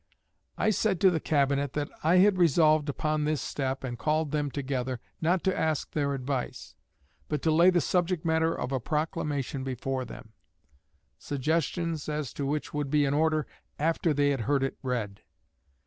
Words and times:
I 0.57 0.71
said 0.71 0.99
to 1.01 1.11
the 1.11 1.19
Cabinet 1.19 1.73
that 1.73 1.91
I 2.03 2.15
had 2.15 2.39
resolved 2.39 2.89
upon 2.89 3.23
this 3.23 3.39
step, 3.39 3.83
and 3.83 3.91
had 3.91 3.99
called 3.99 4.31
them 4.31 4.49
together, 4.49 4.99
not 5.21 5.43
to 5.43 5.55
ask 5.55 5.91
their 5.91 6.15
advice, 6.15 6.73
but 7.27 7.43
to 7.43 7.51
lay 7.51 7.69
the 7.69 7.81
subject 7.81 8.25
matter 8.25 8.51
of 8.51 8.71
a 8.71 8.79
proclamation 8.79 9.63
before 9.63 10.03
them; 10.05 10.33
suggestions 11.19 12.09
as 12.09 12.33
to 12.33 12.47
which 12.47 12.73
would 12.73 12.89
be 12.89 13.05
in 13.05 13.13
order, 13.13 13.45
after 13.77 14.11
they 14.11 14.31
had 14.31 14.41
heard 14.41 14.63
it 14.63 14.75
read. 14.81 15.21